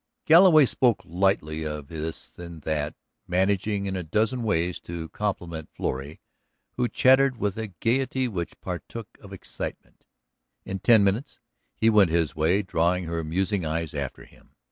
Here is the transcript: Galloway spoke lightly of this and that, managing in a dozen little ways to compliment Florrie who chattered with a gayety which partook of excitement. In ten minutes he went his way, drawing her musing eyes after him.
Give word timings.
Galloway 0.25 0.65
spoke 0.65 1.03
lightly 1.05 1.61
of 1.63 1.87
this 1.87 2.35
and 2.39 2.63
that, 2.63 2.95
managing 3.27 3.85
in 3.85 3.95
a 3.95 4.01
dozen 4.01 4.39
little 4.39 4.47
ways 4.49 4.79
to 4.79 5.09
compliment 5.09 5.69
Florrie 5.75 6.19
who 6.71 6.87
chattered 6.89 7.37
with 7.37 7.55
a 7.55 7.67
gayety 7.67 8.27
which 8.27 8.59
partook 8.61 9.09
of 9.21 9.31
excitement. 9.31 10.03
In 10.65 10.79
ten 10.79 11.03
minutes 11.03 11.37
he 11.75 11.91
went 11.91 12.09
his 12.09 12.35
way, 12.35 12.63
drawing 12.63 13.03
her 13.03 13.23
musing 13.23 13.63
eyes 13.63 13.93
after 13.93 14.25
him. 14.25 14.55